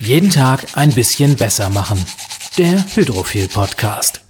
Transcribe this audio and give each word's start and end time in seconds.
Jeden 0.00 0.30
Tag 0.30 0.66
ein 0.74 0.92
bisschen 0.92 1.36
besser 1.36 1.70
machen. 1.70 2.04
Der 2.58 2.84
Hydrophil 2.96 3.48
Podcast. 3.48 4.20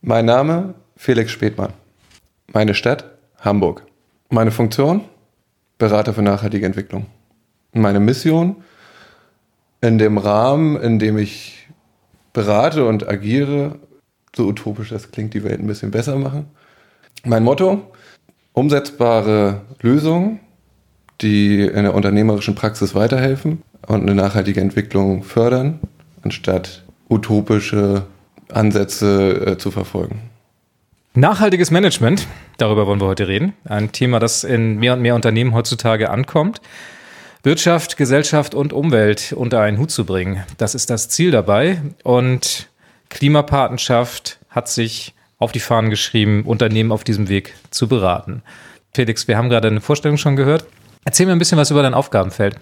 Mein 0.00 0.24
Name 0.24 0.74
Felix 0.96 1.30
Spätmann. 1.30 1.72
Meine 2.52 2.74
Stadt 2.74 3.04
Hamburg. 3.40 3.84
Meine 4.30 4.50
Funktion 4.50 5.04
Berater 5.76 6.14
für 6.14 6.22
nachhaltige 6.22 6.64
Entwicklung. 6.64 7.06
Meine 7.72 8.00
Mission 8.00 8.56
in 9.80 9.98
dem 9.98 10.16
Rahmen, 10.16 10.80
in 10.80 10.98
dem 10.98 11.18
ich 11.18 11.68
berate 12.32 12.86
und 12.86 13.06
agiere, 13.06 13.78
so 14.34 14.46
utopisch 14.46 14.88
das 14.90 15.10
klingt, 15.10 15.34
die 15.34 15.44
Welt 15.44 15.60
ein 15.60 15.66
bisschen 15.66 15.90
besser 15.90 16.16
machen. 16.16 16.46
Mein 17.24 17.44
Motto 17.44 17.92
umsetzbare 18.54 19.62
Lösungen, 19.82 20.40
die 21.20 21.60
in 21.60 21.84
der 21.84 21.94
unternehmerischen 21.94 22.54
Praxis 22.54 22.94
weiterhelfen 22.94 23.62
und 23.86 24.02
eine 24.02 24.14
nachhaltige 24.14 24.60
Entwicklung 24.60 25.22
fördern, 25.22 25.80
anstatt 26.22 26.82
utopische 27.08 28.04
Ansätze 28.52 29.46
äh, 29.46 29.58
zu 29.58 29.70
verfolgen. 29.70 30.20
Nachhaltiges 31.14 31.70
Management, 31.70 32.26
darüber 32.58 32.86
wollen 32.86 33.00
wir 33.00 33.06
heute 33.06 33.28
reden. 33.28 33.52
Ein 33.64 33.92
Thema, 33.92 34.18
das 34.18 34.42
in 34.42 34.78
mehr 34.78 34.94
und 34.94 35.02
mehr 35.02 35.14
Unternehmen 35.14 35.54
heutzutage 35.54 36.10
ankommt. 36.10 36.60
Wirtschaft, 37.44 37.96
Gesellschaft 37.96 38.54
und 38.54 38.72
Umwelt 38.72 39.32
unter 39.32 39.60
einen 39.60 39.78
Hut 39.78 39.90
zu 39.90 40.06
bringen. 40.06 40.42
Das 40.58 40.74
ist 40.74 40.90
das 40.90 41.08
Ziel 41.08 41.30
dabei. 41.30 41.82
Und 42.02 42.68
Klimapatenschaft 43.10 44.38
hat 44.48 44.68
sich 44.68 45.14
auf 45.38 45.52
die 45.52 45.60
Fahnen 45.60 45.90
geschrieben, 45.90 46.42
Unternehmen 46.44 46.90
auf 46.90 47.04
diesem 47.04 47.28
Weg 47.28 47.54
zu 47.70 47.86
beraten. 47.86 48.42
Felix, 48.92 49.28
wir 49.28 49.36
haben 49.36 49.50
gerade 49.50 49.68
eine 49.68 49.80
Vorstellung 49.80 50.16
schon 50.16 50.36
gehört. 50.36 50.64
Erzähl 51.04 51.26
mir 51.26 51.32
ein 51.32 51.38
bisschen 51.38 51.58
was 51.58 51.70
über 51.70 51.82
dein 51.82 51.94
Aufgabenfeld. 51.94 52.56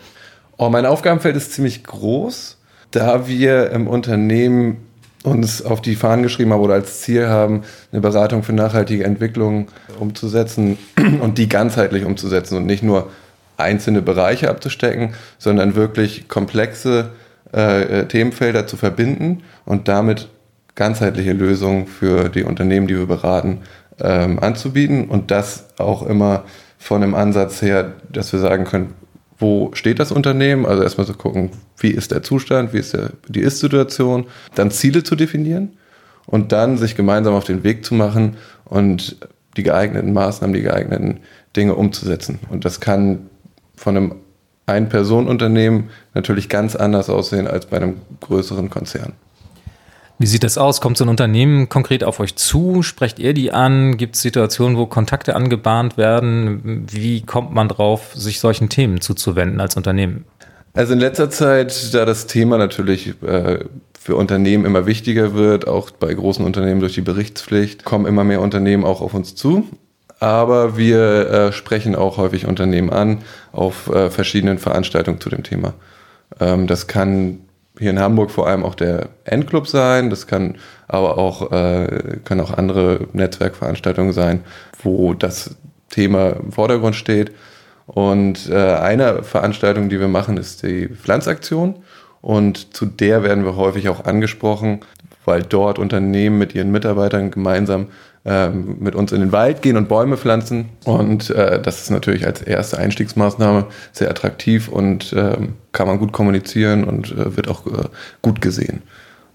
Oh, 0.56 0.68
mein 0.68 0.86
Aufgabenfeld 0.86 1.36
ist 1.36 1.52
ziemlich 1.52 1.84
groß, 1.84 2.58
da 2.90 3.26
wir 3.26 3.70
im 3.70 3.86
Unternehmen 3.86 4.78
uns 5.22 5.62
auf 5.64 5.80
die 5.80 5.94
Fahnen 5.94 6.22
geschrieben 6.22 6.52
haben 6.52 6.60
oder 6.60 6.74
als 6.74 7.00
Ziel 7.00 7.28
haben, 7.28 7.62
eine 7.92 8.00
Beratung 8.00 8.42
für 8.42 8.52
nachhaltige 8.52 9.04
Entwicklung 9.04 9.68
umzusetzen 9.98 10.78
und 11.20 11.38
die 11.38 11.48
ganzheitlich 11.48 12.04
umzusetzen 12.04 12.56
und 12.56 12.66
nicht 12.66 12.82
nur 12.82 13.10
einzelne 13.56 14.02
Bereiche 14.02 14.50
abzustecken, 14.50 15.14
sondern 15.38 15.76
wirklich 15.76 16.28
komplexe 16.28 17.10
äh, 17.54 18.00
äh 18.00 18.08
Themenfelder 18.08 18.66
zu 18.66 18.76
verbinden 18.76 19.42
und 19.64 19.86
damit 19.86 20.28
ganzheitliche 20.74 21.32
Lösungen 21.32 21.86
für 21.86 22.28
die 22.28 22.42
Unternehmen, 22.42 22.88
die 22.88 22.96
wir 22.96 23.06
beraten, 23.06 23.60
ähm, 24.00 24.38
anzubieten 24.38 25.08
und 25.08 25.30
das 25.30 25.66
auch 25.78 26.02
immer 26.04 26.44
von 26.82 27.02
einem 27.02 27.14
Ansatz 27.14 27.62
her, 27.62 27.92
dass 28.10 28.32
wir 28.32 28.40
sagen 28.40 28.64
können, 28.64 28.94
wo 29.38 29.70
steht 29.72 30.00
das 30.00 30.10
Unternehmen? 30.10 30.66
Also 30.66 30.82
erstmal 30.82 31.06
zu 31.06 31.12
so 31.12 31.18
gucken, 31.18 31.50
wie 31.78 31.90
ist 31.90 32.10
der 32.10 32.24
Zustand, 32.24 32.72
wie 32.72 32.78
ist 32.78 32.92
der, 32.92 33.10
die 33.28 33.40
Ist-Situation, 33.40 34.26
dann 34.56 34.72
Ziele 34.72 35.04
zu 35.04 35.14
definieren 35.14 35.76
und 36.26 36.50
dann 36.50 36.78
sich 36.78 36.96
gemeinsam 36.96 37.34
auf 37.34 37.44
den 37.44 37.62
Weg 37.62 37.84
zu 37.84 37.94
machen 37.94 38.36
und 38.64 39.16
die 39.56 39.62
geeigneten 39.62 40.12
Maßnahmen, 40.12 40.54
die 40.54 40.62
geeigneten 40.62 41.20
Dinge 41.56 41.76
umzusetzen. 41.76 42.40
Und 42.50 42.64
das 42.64 42.80
kann 42.80 43.30
von 43.76 43.96
einem 43.96 44.14
Ein-Personen-Unternehmen 44.66 45.90
natürlich 46.14 46.48
ganz 46.48 46.74
anders 46.74 47.08
aussehen 47.08 47.46
als 47.46 47.66
bei 47.66 47.76
einem 47.76 47.96
größeren 48.20 48.70
Konzern. 48.70 49.12
Wie 50.18 50.26
sieht 50.26 50.44
das 50.44 50.56
aus? 50.56 50.80
Kommt 50.80 50.96
so 50.96 51.04
ein 51.04 51.08
Unternehmen 51.08 51.68
konkret 51.68 52.04
auf 52.04 52.20
euch 52.20 52.36
zu? 52.36 52.82
Sprecht 52.82 53.18
ihr 53.18 53.34
die 53.34 53.52
an? 53.52 53.96
Gibt 53.96 54.14
es 54.14 54.22
Situationen, 54.22 54.76
wo 54.76 54.86
Kontakte 54.86 55.34
angebahnt 55.34 55.96
werden? 55.96 56.86
Wie 56.90 57.22
kommt 57.22 57.52
man 57.52 57.68
drauf, 57.68 58.12
sich 58.14 58.38
solchen 58.38 58.68
Themen 58.68 59.00
zuzuwenden 59.00 59.60
als 59.60 59.76
Unternehmen? 59.76 60.24
Also 60.74 60.94
in 60.94 61.00
letzter 61.00 61.28
Zeit, 61.28 61.92
da 61.92 62.04
das 62.04 62.26
Thema 62.26 62.56
natürlich 62.56 63.14
äh, 63.22 63.64
für 63.98 64.16
Unternehmen 64.16 64.64
immer 64.64 64.86
wichtiger 64.86 65.34
wird, 65.34 65.68
auch 65.68 65.90
bei 65.90 66.12
großen 66.12 66.44
Unternehmen 66.44 66.80
durch 66.80 66.94
die 66.94 67.02
Berichtspflicht, 67.02 67.84
kommen 67.84 68.06
immer 68.06 68.24
mehr 68.24 68.40
Unternehmen 68.40 68.84
auch 68.84 69.00
auf 69.00 69.14
uns 69.14 69.34
zu. 69.34 69.68
Aber 70.18 70.76
wir 70.76 71.30
äh, 71.30 71.52
sprechen 71.52 71.94
auch 71.94 72.16
häufig 72.16 72.46
Unternehmen 72.46 72.90
an 72.90 73.18
auf 73.50 73.88
äh, 73.88 74.08
verschiedenen 74.08 74.58
Veranstaltungen 74.58 75.20
zu 75.20 75.30
dem 75.30 75.42
Thema. 75.42 75.74
Ähm, 76.40 76.66
das 76.66 76.86
kann 76.86 77.40
hier 77.82 77.90
in 77.90 77.98
Hamburg 77.98 78.30
vor 78.30 78.46
allem 78.46 78.64
auch 78.64 78.74
der 78.74 79.10
Endclub 79.24 79.68
sein. 79.68 80.08
Das 80.08 80.26
kann 80.26 80.56
aber 80.88 81.18
auch, 81.18 81.52
äh, 81.52 82.18
können 82.24 82.40
auch 82.40 82.56
andere 82.56 83.08
Netzwerkveranstaltungen 83.12 84.12
sein, 84.12 84.40
wo 84.82 85.12
das 85.12 85.56
Thema 85.90 86.30
im 86.30 86.52
Vordergrund 86.52 86.96
steht. 86.96 87.32
Und 87.86 88.48
äh, 88.48 88.54
eine 88.54 89.22
Veranstaltung, 89.22 89.88
die 89.88 90.00
wir 90.00 90.08
machen, 90.08 90.36
ist 90.38 90.62
die 90.62 90.88
Pflanzaktion. 90.88 91.76
Und 92.20 92.74
zu 92.74 92.86
der 92.86 93.22
werden 93.22 93.44
wir 93.44 93.56
häufig 93.56 93.88
auch 93.88 94.04
angesprochen, 94.04 94.80
weil 95.24 95.42
dort 95.42 95.78
Unternehmen 95.78 96.38
mit 96.38 96.54
ihren 96.54 96.70
Mitarbeitern 96.70 97.30
gemeinsam 97.30 97.88
ähm, 98.24 98.76
mit 98.78 98.94
uns 98.94 99.10
in 99.10 99.20
den 99.20 99.32
Wald 99.32 99.62
gehen 99.62 99.76
und 99.76 99.88
Bäume 99.88 100.16
pflanzen. 100.16 100.68
Und 100.84 101.30
äh, 101.30 101.60
das 101.60 101.82
ist 101.82 101.90
natürlich 101.90 102.24
als 102.24 102.40
erste 102.40 102.78
Einstiegsmaßnahme 102.78 103.66
sehr 103.90 104.10
attraktiv 104.10 104.68
und 104.68 105.12
ähm, 105.16 105.54
kann 105.72 105.88
man 105.88 105.98
gut 105.98 106.12
kommunizieren 106.12 106.84
und 106.84 107.10
äh, 107.10 107.36
wird 107.36 107.48
auch 107.48 107.66
äh, 107.66 107.88
gut 108.20 108.40
gesehen. 108.40 108.82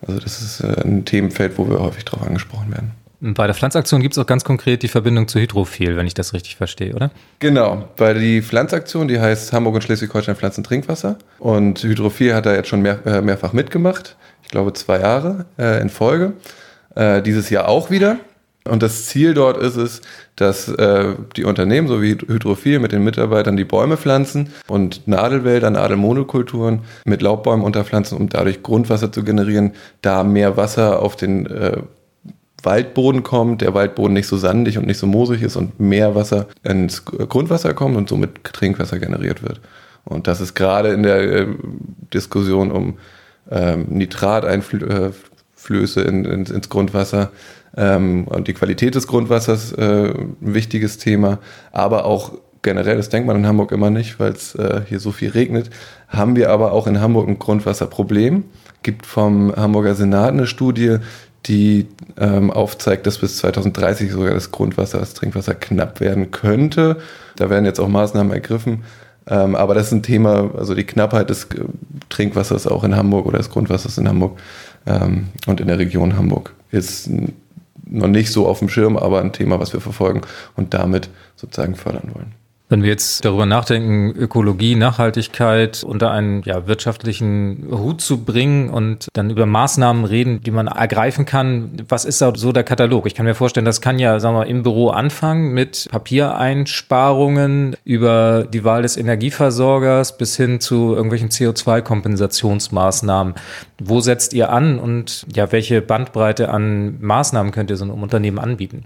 Also 0.08 0.22
das 0.22 0.42
ist 0.42 0.62
äh, 0.62 0.86
ein 0.86 1.04
Themenfeld, 1.04 1.58
wo 1.58 1.70
wir 1.70 1.80
häufig 1.80 2.06
darauf 2.06 2.26
angesprochen 2.26 2.72
werden. 2.72 2.92
Bei 3.20 3.48
der 3.48 3.56
Pflanzaktion 3.56 4.02
gibt 4.02 4.14
es 4.14 4.20
auch 4.20 4.28
ganz 4.28 4.46
konkret 4.46 4.84
die 4.84 4.88
Verbindung 4.88 5.28
zu 5.28 5.40
Hydrophil, 5.40 5.98
wenn 5.98 6.06
ich 6.06 6.14
das 6.14 6.34
richtig 6.34 6.56
verstehe, 6.56 6.94
oder? 6.94 7.10
Genau, 7.40 7.90
weil 7.98 8.20
die 8.20 8.44
Pflanzaktion, 8.44 9.08
die 9.08 9.20
heißt 9.20 9.52
Hamburg 9.52 9.76
und 9.76 9.82
Schleswig-Holstein 9.82 10.36
Pflanzen 10.36 10.64
Trinkwasser. 10.64 11.18
Und 11.40 11.84
Hydrophil 11.84 12.36
hat 12.36 12.46
da 12.46 12.54
jetzt 12.54 12.70
schon 12.70 12.84
mehr, 12.84 13.00
äh, 13.06 13.22
mehrfach 13.22 13.54
mitgemacht. 13.54 14.16
Ich 14.44 14.50
glaube 14.50 14.72
zwei 14.74 15.02
Jahre 15.02 15.46
äh, 15.60 15.82
in 15.82 15.90
Folge. 15.90 16.34
Dieses 17.26 17.52
Jahr 17.52 17.68
auch 17.68 17.92
wieder. 17.92 18.18
Und 18.68 18.84
das 18.84 19.08
Ziel 19.08 19.34
dort 19.34 19.58
ist 19.58 19.76
es, 19.76 20.02
dass 20.36 20.70
äh, 20.70 21.16
die 21.36 21.44
Unternehmen, 21.44 21.88
so 21.88 22.02
wie 22.02 22.12
Hydrophil, 22.12 22.80
mit 22.80 22.92
den 22.92 23.04
Mitarbeitern 23.04 23.58
die 23.58 23.66
Bäume 23.66 23.98
pflanzen 23.98 24.50
und 24.68 25.08
Nadelwälder, 25.08 25.70
Nadelmonokulturen 25.70 26.82
mit 27.06 27.22
Laubbäumen 27.22 27.66
unterpflanzen, 27.66 28.18
um 28.18 28.30
dadurch 28.30 28.64
Grundwasser 28.64 29.12
zu 29.12 29.24
generieren, 29.24 29.74
da 30.02 30.24
mehr 30.24 30.58
Wasser 30.58 31.02
auf 31.02 31.16
den 31.16 31.48
äh, 31.48 31.78
Waldboden 32.64 33.24
kommt, 33.24 33.62
der 33.62 33.74
Waldboden 33.74 34.14
nicht 34.14 34.28
so 34.28 34.38
sandig 34.38 34.78
und 34.78 34.88
nicht 34.88 34.98
so 34.98 35.08
moosig 35.08 35.42
ist 35.42 35.56
und 35.56 35.80
mehr 35.80 36.16
Wasser 36.16 36.48
ins 36.64 37.06
Grundwasser 37.06 37.74
kommt 37.74 37.98
und 37.98 38.10
somit 38.10 38.44
Trinkwasser 38.44 39.00
generiert 39.00 39.44
wird. 39.44 39.62
Und 40.04 40.28
das 40.28 40.42
ist 40.42 40.56
gerade 40.56 40.90
in 40.90 41.04
der 41.04 41.22
äh, 41.22 41.48
Diskussion 42.14 42.72
um 42.72 42.98
ähm, 43.50 43.86
Nitrateinflöße 43.90 46.02
in, 46.02 46.26
in, 46.26 46.46
ins 46.46 46.70
Grundwasser 46.70 47.32
ähm, 47.78 48.26
und 48.28 48.48
die 48.48 48.54
Qualität 48.54 48.96
des 48.96 49.08
Grundwassers 49.08 49.72
äh, 49.74 50.10
ein 50.10 50.36
wichtiges 50.40 50.98
Thema, 50.98 51.40
aber 51.72 52.06
auch 52.06 52.34
generell, 52.64 52.98
das 52.98 53.10
denkt 53.10 53.28
man 53.28 53.38
in 53.38 53.48
Hamburg 53.48 53.72
immer 53.72 53.90
nicht, 53.90 54.20
weil 54.20 54.34
es 54.34 54.56
äh, 54.56 54.82
hier 54.88 55.00
so 55.00 55.12
viel 55.12 55.30
regnet, 55.30 55.70
haben 56.10 56.36
wir 56.36 56.50
aber 56.50 56.74
auch 56.74 56.88
in 56.88 57.00
Hamburg 57.00 57.28
ein 57.28 57.40
Grundwasserproblem. 57.40 58.44
Gibt 58.84 59.06
vom 59.06 59.56
Hamburger 59.56 59.96
Senat 59.96 60.30
eine 60.30 60.48
Studie, 60.48 60.98
die 61.46 61.88
ähm, 62.18 62.52
aufzeigt, 62.52 63.08
dass 63.08 63.20
bis 63.20 63.38
2030 63.38 64.12
sogar 64.12 64.34
das 64.34 64.52
Grundwasser, 64.52 65.00
das 65.00 65.14
Trinkwasser 65.14 65.56
knapp 65.56 66.00
werden 66.00 66.32
könnte. 66.32 66.98
Da 67.38 67.50
werden 67.50 67.66
jetzt 67.66 67.80
auch 67.80 67.88
Maßnahmen 67.88 68.34
ergriffen. 68.34 68.84
Ähm, 69.28 69.56
aber 69.56 69.74
das 69.74 69.88
ist 69.88 69.94
ein 69.94 70.04
Thema, 70.04 70.52
also 70.58 70.74
die 70.74 70.86
Knappheit 70.86 71.30
des 71.30 71.46
äh, 71.46 71.64
Trinkwassers 72.10 72.68
auch 72.68 72.84
in 72.84 72.96
Hamburg 72.96 73.26
oder 73.26 73.38
des 73.38 73.50
Grundwassers 73.50 73.98
in 73.98 74.08
Hamburg 74.08 74.40
ähm, 74.86 75.28
und 75.46 75.60
in 75.60 75.68
der 75.68 75.80
Region 75.80 76.18
Hamburg 76.18 76.54
ist 76.72 77.08
ein 77.08 77.34
noch 77.90 78.08
nicht 78.08 78.32
so 78.32 78.48
auf 78.48 78.60
dem 78.60 78.70
Schirm, 78.70 78.98
aber 78.98 79.22
ein 79.22 79.34
Thema, 79.34 79.60
was 79.60 79.74
wir 79.74 79.82
verfolgen 79.82 80.22
und 80.56 80.74
damit 80.74 81.10
sozusagen 81.36 81.76
fördern 81.76 82.12
wollen. 82.14 82.34
Wenn 82.70 82.84
wir 82.84 82.90
jetzt 82.90 83.24
darüber 83.24 83.46
nachdenken, 83.46 84.14
Ökologie, 84.18 84.76
Nachhaltigkeit 84.76 85.86
unter 85.86 86.12
einen 86.12 86.44
ja, 86.44 86.68
wirtschaftlichen 86.68 87.66
Hut 87.72 88.02
zu 88.02 88.26
bringen 88.26 88.70
und 88.70 89.08
dann 89.14 89.30
über 89.30 89.46
Maßnahmen 89.46 90.04
reden, 90.04 90.42
die 90.42 90.52
man 90.52 90.68
ergreifen 90.68 91.26
kann, 91.26 91.72
was 91.88 92.04
ist 92.04 92.22
da 92.22 92.34
so 92.36 92.52
der 92.52 92.66
Katalog? 92.66 93.06
Ich 93.06 93.16
kann 93.16 93.26
mir 93.26 93.36
vorstellen, 93.36 93.66
das 93.66 93.80
kann 93.80 94.00
ja, 94.00 94.20
sagen 94.20 94.36
wir, 94.36 94.48
im 94.48 94.64
Büro 94.64 94.90
anfangen 94.90 95.54
mit 95.54 95.88
Papiereinsparungen 95.92 97.78
über 97.86 98.46
die 98.52 98.66
Wahl 98.66 98.82
des 98.82 98.98
Energieversorgers 98.98 100.18
bis 100.18 100.36
hin 100.36 100.60
zu 100.60 100.94
irgendwelchen 100.94 101.30
CO2-Kompensationsmaßnahmen. 101.30 103.36
Wo 103.82 104.02
setzt 104.02 104.34
ihr 104.34 104.52
an 104.52 104.78
und 104.78 105.26
ja, 105.34 105.54
welche 105.54 105.82
Bandbreite 105.82 106.50
an 106.50 106.98
Maßnahmen 107.00 107.54
könnt 107.54 107.70
ihr 107.70 107.78
so 107.78 107.86
einem 107.86 108.04
Unternehmen 108.04 108.40
anbieten? 108.40 108.84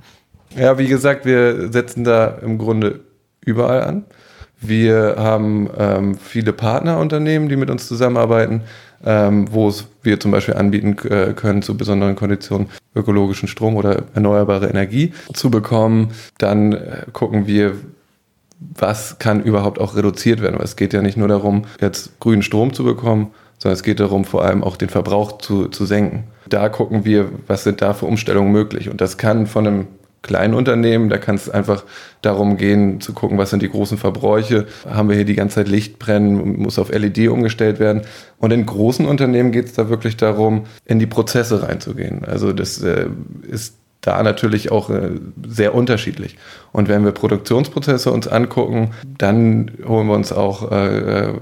Ja, 0.56 0.78
wie 0.78 0.88
gesagt, 0.88 1.26
wir 1.26 1.72
setzen 1.72 2.04
da 2.04 2.28
im 2.28 2.60
Grunde 2.60 3.00
überall 3.46 3.84
an. 3.84 4.06
Wir 4.60 5.16
haben 5.18 5.70
ähm, 5.78 6.16
viele 6.16 6.54
Partnerunternehmen, 6.54 7.50
die 7.50 7.56
mit 7.56 7.72
uns 7.72 7.88
zusammenarbeiten, 7.88 8.62
ähm, 9.04 9.48
wo 9.52 9.74
wir 10.04 10.20
zum 10.20 10.30
Beispiel 10.30 10.54
anbieten 10.54 10.96
äh, 11.10 11.34
können, 11.34 11.64
zu 11.64 11.76
besonderen 11.76 12.16
Konditionen 12.16 12.68
ökologischen 12.96 13.48
Strom 13.48 13.76
oder 13.76 14.04
erneuerbare 14.14 14.68
Energie 14.68 15.14
zu 15.34 15.50
bekommen. 15.50 16.12
Dann 16.38 16.74
äh, 16.74 17.06
gucken 17.12 17.48
wir, 17.48 17.74
was 18.60 19.18
kann 19.18 19.42
überhaupt 19.42 19.80
auch 19.80 19.96
reduziert 19.96 20.42
werden. 20.42 20.60
Es 20.62 20.76
geht 20.76 20.94
ja 20.94 21.02
nicht 21.02 21.18
nur 21.18 21.28
darum, 21.28 21.66
jetzt 21.80 22.20
grünen 22.20 22.44
Strom 22.44 22.74
zu 22.74 22.84
bekommen, 22.84 23.32
sondern 23.58 23.74
es 23.74 23.84
geht 23.84 24.00
darum, 24.00 24.26
vor 24.26 24.44
allem 24.44 24.64
auch 24.64 24.78
den 24.78 24.90
Verbrauch 24.90 25.40
zu, 25.40 25.70
zu 25.70 25.86
senken. 25.86 26.26
Da 26.48 26.70
gucken 26.70 27.04
wir, 27.04 27.30
was 27.48 27.64
sind 27.64 27.82
da 27.82 27.94
für 27.96 28.06
Umstellungen 28.06 28.52
möglich. 28.52 28.90
Und 28.90 29.02
das 29.02 29.18
kann 29.18 29.48
von 29.48 29.66
einem 29.66 29.88
kleinen 30.22 30.54
Unternehmen, 30.54 31.10
da 31.10 31.18
kann 31.18 31.36
es 31.36 31.50
einfach 31.50 31.84
darum 32.22 32.58
gehen, 32.58 33.02
zu 33.02 33.14
gucken, 33.14 33.38
was 33.38 33.50
sind 33.50 33.64
die 33.64 33.70
großen 33.70 33.98
Verbräuche. 33.98 34.68
Haben 34.88 35.10
wir 35.10 35.16
hier 35.16 35.26
die 35.26 35.36
ganze 35.36 35.56
Zeit 35.56 35.68
Licht 35.68 35.98
brennen, 36.00 36.62
muss 36.62 36.78
auf 36.78 36.92
LED 36.92 37.30
umgestellt 37.30 37.80
werden. 37.80 38.04
Und 38.38 38.52
in 38.52 38.66
großen 38.66 39.06
Unternehmen 39.06 39.52
geht 39.52 39.66
es 39.66 39.74
da 39.74 39.90
wirklich 39.90 40.18
darum, 40.18 40.66
in 40.86 41.00
die 41.00 41.08
Prozesse 41.08 41.64
reinzugehen. 41.64 42.24
Also 42.24 42.54
das 42.54 42.82
äh, 42.82 43.08
ist 43.50 43.78
da 44.02 44.22
natürlich 44.22 44.72
auch 44.72 44.90
äh, 44.90 45.12
sehr 45.48 45.74
unterschiedlich. 45.74 46.38
Und 46.72 46.88
wenn 46.88 47.04
wir 47.04 47.12
Produktionsprozesse 47.12 48.12
uns 48.12 48.28
angucken, 48.28 48.92
dann 49.18 49.72
holen 49.88 50.08
wir 50.08 50.16
uns 50.16 50.32
auch 50.32 50.72
äh, 50.72 51.30
äh 51.30 51.34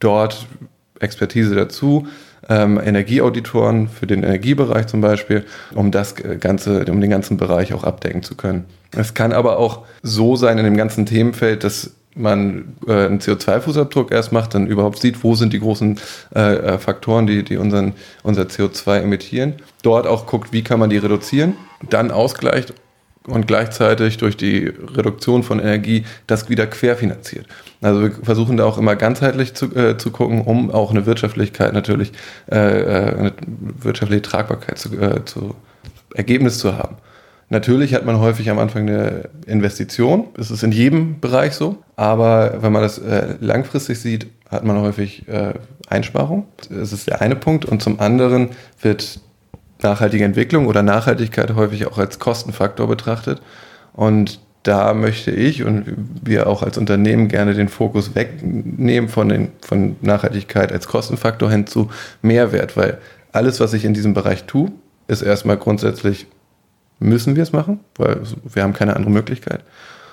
dort 0.00 0.46
Expertise 1.00 1.54
dazu, 1.54 2.06
ähm, 2.48 2.80
Energieauditoren 2.82 3.88
für 3.88 4.06
den 4.06 4.22
Energiebereich 4.22 4.86
zum 4.86 5.00
Beispiel, 5.00 5.44
um 5.74 5.90
das 5.90 6.14
ganze, 6.14 6.84
um 6.86 7.00
den 7.00 7.10
ganzen 7.10 7.36
Bereich 7.36 7.72
auch 7.72 7.84
abdecken 7.84 8.22
zu 8.22 8.34
können. 8.34 8.64
Es 8.92 9.14
kann 9.14 9.32
aber 9.32 9.58
auch 9.58 9.84
so 10.02 10.36
sein 10.36 10.58
in 10.58 10.64
dem 10.64 10.76
ganzen 10.76 11.06
Themenfeld, 11.06 11.64
dass 11.64 11.92
man 12.14 12.76
äh, 12.86 13.06
einen 13.06 13.18
CO2-Fußabdruck 13.18 14.12
erst 14.12 14.32
macht, 14.32 14.54
dann 14.54 14.66
überhaupt 14.66 15.00
sieht, 15.00 15.24
wo 15.24 15.34
sind 15.34 15.52
die 15.52 15.58
großen 15.58 15.98
äh, 16.34 16.54
äh 16.54 16.78
Faktoren, 16.78 17.26
die, 17.26 17.42
die 17.42 17.56
unseren, 17.56 17.94
unser 18.22 18.42
CO2 18.42 19.00
emittieren. 19.00 19.54
Dort 19.82 20.06
auch 20.06 20.26
guckt, 20.26 20.52
wie 20.52 20.62
kann 20.62 20.78
man 20.78 20.90
die 20.90 20.98
reduzieren, 20.98 21.54
dann 21.90 22.10
ausgleicht 22.10 22.72
und 23.26 23.46
gleichzeitig 23.46 24.18
durch 24.18 24.36
die 24.36 24.66
Reduktion 24.66 25.42
von 25.42 25.58
Energie 25.58 26.04
das 26.26 26.48
wieder 26.48 26.66
querfinanziert. 26.66 27.46
Also 27.80 28.02
wir 28.02 28.12
versuchen 28.22 28.56
da 28.56 28.64
auch 28.64 28.78
immer 28.78 28.96
ganzheitlich 28.96 29.54
zu, 29.54 29.74
äh, 29.74 29.96
zu 29.96 30.10
gucken, 30.10 30.42
um 30.42 30.70
auch 30.70 30.90
eine 30.90 31.06
Wirtschaftlichkeit 31.06 31.72
natürlich, 31.72 32.12
äh, 32.50 32.56
äh 32.56 33.16
eine 33.16 33.32
wirtschaftliche 33.80 34.22
Tragbarkeit 34.22 34.78
zu, 34.78 34.98
äh, 35.00 35.24
zu 35.24 35.54
Ergebnis 36.14 36.58
zu 36.58 36.76
haben. 36.76 36.96
Natürlich 37.50 37.94
hat 37.94 38.04
man 38.04 38.18
häufig 38.20 38.50
am 38.50 38.58
Anfang 38.58 38.88
eine 38.88 39.28
Investition, 39.46 40.28
das 40.34 40.50
ist 40.50 40.62
in 40.62 40.72
jedem 40.72 41.20
Bereich 41.20 41.52
so, 41.52 41.76
aber 41.96 42.62
wenn 42.62 42.72
man 42.72 42.82
das 42.82 42.98
äh, 42.98 43.36
langfristig 43.40 44.00
sieht, 44.00 44.26
hat 44.48 44.64
man 44.64 44.80
häufig 44.80 45.28
äh, 45.28 45.54
Einsparung. 45.88 46.46
Das 46.70 46.92
ist 46.92 47.06
der 47.06 47.20
eine 47.20 47.36
Punkt 47.36 47.64
und 47.64 47.82
zum 47.82 48.00
anderen 48.00 48.50
wird 48.80 49.20
nachhaltige 49.84 50.24
Entwicklung 50.24 50.66
oder 50.66 50.82
Nachhaltigkeit 50.82 51.54
häufig 51.54 51.86
auch 51.86 51.98
als 51.98 52.18
Kostenfaktor 52.18 52.88
betrachtet. 52.88 53.40
Und 53.92 54.40
da 54.64 54.94
möchte 54.94 55.30
ich 55.30 55.62
und 55.62 55.84
wir 56.22 56.46
auch 56.46 56.62
als 56.62 56.78
Unternehmen 56.78 57.28
gerne 57.28 57.54
den 57.54 57.68
Fokus 57.68 58.14
wegnehmen 58.14 59.08
von, 59.08 59.28
den, 59.28 59.52
von 59.60 59.96
Nachhaltigkeit 60.00 60.72
als 60.72 60.88
Kostenfaktor 60.88 61.50
hin 61.50 61.66
zu 61.66 61.90
Mehrwert, 62.22 62.76
weil 62.76 62.98
alles, 63.30 63.60
was 63.60 63.74
ich 63.74 63.84
in 63.84 63.94
diesem 63.94 64.14
Bereich 64.14 64.44
tue, 64.44 64.72
ist 65.06 65.20
erstmal 65.20 65.58
grundsätzlich, 65.58 66.26
müssen 66.98 67.36
wir 67.36 67.42
es 67.42 67.52
machen, 67.52 67.80
weil 67.96 68.20
wir 68.44 68.62
haben 68.62 68.72
keine 68.72 68.96
andere 68.96 69.12
Möglichkeit. 69.12 69.62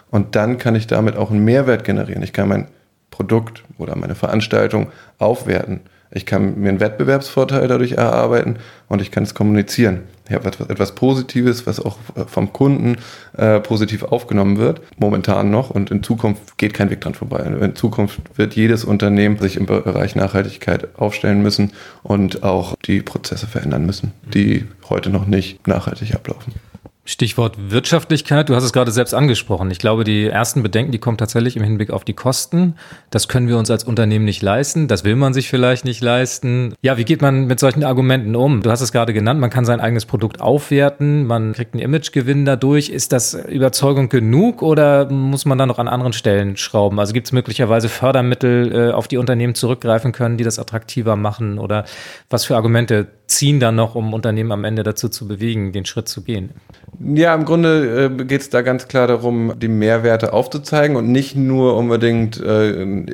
Und 0.09 0.35
dann 0.35 0.57
kann 0.57 0.75
ich 0.75 0.85
damit 0.85 1.15
auch 1.15 1.31
einen 1.31 1.45
Mehrwert 1.45 1.85
generieren. 1.85 2.21
Ich 2.21 2.33
kann 2.33 2.49
mein 2.49 2.67
Produkt 3.09 3.63
oder 3.77 3.95
meine 3.95 4.15
Veranstaltung 4.15 4.91
aufwerten. 5.17 5.79
Ich 6.11 6.25
kann 6.25 6.59
mir 6.59 6.69
einen 6.69 6.79
Wettbewerbsvorteil 6.79 7.67
dadurch 7.67 7.93
erarbeiten 7.93 8.57
und 8.89 9.01
ich 9.01 9.11
kann 9.11 9.23
es 9.23 9.33
kommunizieren. 9.33 10.01
Ich 10.27 10.35
habe 10.35 10.47
etwas, 10.69 10.95
Positives, 10.95 11.67
was 11.67 11.79
auch 11.79 11.97
vom 12.27 12.53
Kunden 12.53 12.97
äh, 13.37 13.59
positiv 13.59 14.03
aufgenommen 14.03 14.57
wird, 14.57 14.81
momentan 14.97 15.51
noch 15.51 15.69
und 15.69 15.91
in 15.91 16.03
Zukunft 16.03 16.57
geht 16.57 16.73
kein 16.73 16.89
Weg 16.89 17.01
dran 17.01 17.13
vorbei. 17.13 17.39
In 17.39 17.75
Zukunft 17.75 18.21
wird 18.35 18.55
jedes 18.55 18.85
Unternehmen 18.85 19.37
sich 19.39 19.57
im 19.57 19.65
Bereich 19.65 20.15
Nachhaltigkeit 20.15 20.87
aufstellen 20.97 21.41
müssen 21.41 21.71
und 22.03 22.43
auch 22.43 22.75
die 22.85 23.01
Prozesse 23.01 23.47
verändern 23.47 23.85
müssen, 23.85 24.13
die 24.33 24.65
heute 24.89 25.09
noch 25.09 25.27
nicht 25.27 25.67
nachhaltig 25.67 26.15
ablaufen. 26.15 26.53
Stichwort 27.03 27.71
Wirtschaftlichkeit, 27.71 28.49
du 28.49 28.55
hast 28.55 28.63
es 28.63 28.73
gerade 28.73 28.91
selbst 28.91 29.15
angesprochen. 29.15 29.71
Ich 29.71 29.79
glaube, 29.79 30.03
die 30.03 30.27
ersten 30.27 30.61
Bedenken, 30.61 30.91
die 30.91 30.99
kommen 30.99 31.17
tatsächlich 31.17 31.57
im 31.57 31.63
Hinblick 31.63 31.89
auf 31.89 32.03
die 32.03 32.13
Kosten. 32.13 32.75
Das 33.09 33.27
können 33.27 33.47
wir 33.47 33.57
uns 33.57 33.71
als 33.71 33.83
Unternehmen 33.83 34.23
nicht 34.23 34.43
leisten, 34.43 34.87
das 34.87 35.03
will 35.03 35.15
man 35.15 35.33
sich 35.33 35.49
vielleicht 35.49 35.83
nicht 35.83 36.01
leisten. 36.01 36.75
Ja, 36.81 36.97
wie 36.97 37.03
geht 37.03 37.23
man 37.23 37.45
mit 37.45 37.59
solchen 37.59 37.83
Argumenten 37.83 38.35
um? 38.35 38.61
Du 38.61 38.69
hast 38.69 38.81
es 38.81 38.91
gerade 38.91 39.13
genannt, 39.13 39.39
man 39.39 39.49
kann 39.49 39.65
sein 39.65 39.81
eigenes 39.81 40.05
Produkt 40.05 40.41
aufwerten, 40.41 41.25
man 41.25 41.53
kriegt 41.53 41.73
einen 41.73 41.81
Imagegewinn 41.81 42.45
dadurch. 42.45 42.89
Ist 42.89 43.11
das 43.13 43.33
Überzeugung 43.33 44.09
genug 44.09 44.61
oder 44.61 45.09
muss 45.09 45.45
man 45.45 45.57
dann 45.57 45.69
noch 45.69 45.79
an 45.79 45.87
anderen 45.87 46.13
Stellen 46.13 46.55
schrauben? 46.55 46.99
Also 46.99 47.13
gibt 47.13 47.25
es 47.25 47.31
möglicherweise 47.31 47.89
Fördermittel, 47.89 48.89
äh, 48.89 48.91
auf 48.91 49.07
die 49.07 49.17
Unternehmen 49.17 49.55
zurückgreifen 49.55 50.11
können, 50.11 50.37
die 50.37 50.43
das 50.43 50.59
attraktiver 50.59 51.15
machen? 51.15 51.57
Oder 51.57 51.85
was 52.29 52.45
für 52.45 52.55
Argumente 52.55 53.07
ziehen 53.31 53.59
dann 53.59 53.75
noch, 53.75 53.95
um 53.95 54.13
Unternehmen 54.13 54.51
am 54.51 54.63
Ende 54.63 54.83
dazu 54.83 55.09
zu 55.09 55.27
bewegen, 55.27 55.71
den 55.71 55.85
Schritt 55.85 56.07
zu 56.07 56.21
gehen? 56.21 56.51
Ja, 56.99 57.33
im 57.33 57.45
Grunde 57.45 58.11
äh, 58.19 58.23
geht 58.25 58.41
es 58.41 58.49
da 58.49 58.61
ganz 58.61 58.87
klar 58.87 59.07
darum, 59.07 59.53
die 59.57 59.69
Mehrwerte 59.69 60.33
aufzuzeigen 60.33 60.95
und 60.95 61.11
nicht 61.11 61.35
nur 61.35 61.77
unbedingt 61.77 62.39
äh, 62.39 62.83
ein 62.83 63.07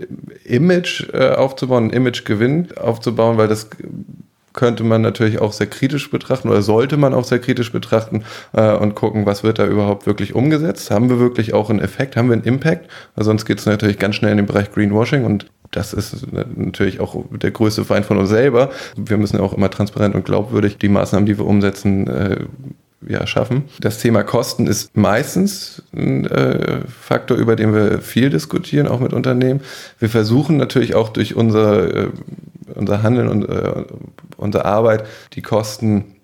Image 0.44 1.08
äh, 1.14 1.30
aufzubauen, 1.30 1.86
ein 1.86 1.90
Imagegewinn 1.92 2.70
aufzubauen, 2.78 3.38
weil 3.38 3.48
das 3.48 3.70
könnte 4.54 4.84
man 4.84 5.04
natürlich 5.04 5.40
auch 5.40 5.54
sehr 5.54 5.68
kritisch 5.68 6.10
betrachten 6.10 6.50
oder 6.50 6.64
sollte 6.64 6.98
man 6.98 7.14
auch 7.14 7.24
sehr 7.24 7.40
kritisch 7.40 7.72
betrachten 7.72 8.24
äh, 8.54 8.74
und 8.74 8.96
gucken, 8.96 9.26
was 9.26 9.44
wird 9.44 9.60
da 9.60 9.68
überhaupt 9.68 10.08
wirklich 10.08 10.34
umgesetzt. 10.34 10.90
Haben 10.90 11.10
wir 11.10 11.20
wirklich 11.20 11.54
auch 11.54 11.70
einen 11.70 11.80
Effekt, 11.80 12.18
haben 12.18 12.28
wir 12.28 12.34
einen 12.34 12.44
Impact? 12.44 12.90
Weil 13.16 13.24
sonst 13.24 13.46
geht 13.46 13.60
es 13.60 13.68
natürlich 13.68 14.00
ganz 14.00 14.16
schnell 14.16 14.32
in 14.32 14.38
den 14.38 14.48
Bereich 14.48 14.72
Greenwashing 14.72 15.26
und 15.26 15.46
das 15.72 15.94
ist 15.94 16.28
natürlich 16.32 17.00
auch 17.00 17.26
der 17.32 17.52
größte 17.52 17.86
Feind 17.86 18.06
von 18.06 18.18
uns 18.18 18.30
selber. 18.30 18.70
Wir 18.96 19.18
müssen 19.18 19.40
auch 19.40 19.54
immer 19.54 19.70
transparent 19.70 20.16
und 20.16 20.26
glaubwürdig 20.26 20.78
die 20.78 20.90
Maßnahmen, 20.90 21.26
die 21.26 21.38
wir 21.38 21.46
umsetzen, 21.46 22.08
äh, 22.08 22.38
ja, 23.08 23.28
schaffen. 23.28 23.66
Das 23.80 24.00
Thema 24.00 24.24
Kosten 24.24 24.66
ist 24.66 24.98
meistens 24.98 25.84
ein 25.96 26.26
äh, 26.26 26.82
Faktor, 26.88 27.38
über 27.38 27.56
den 27.56 27.74
wir 27.74 28.02
viel 28.02 28.30
diskutieren, 28.30 28.88
auch 28.88 29.00
mit 29.00 29.14
Unternehmen. 29.14 29.62
Wir 30.00 30.10
versuchen 30.10 30.58
natürlich 30.58 30.96
auch 30.96 31.10
durch 31.10 31.36
unser, 31.36 31.96
äh, 31.96 32.10
unser 32.74 33.04
Handeln 33.04 33.28
und 33.28 33.48
äh, 33.48 33.84
unsere 34.38 34.66
Arbeit 34.66 35.06
die 35.34 35.42
Kosten 35.42 36.16